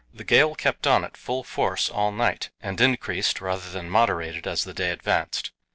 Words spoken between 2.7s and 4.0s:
increased rather than